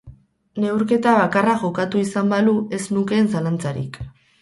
Neurketa 0.63 1.13
bakarra 1.19 1.55
jokatu 1.65 2.01
izan 2.07 2.35
balu, 2.35 2.57
ez 2.81 2.83
nukeen 2.99 3.33
zalantzarik. 3.37 4.05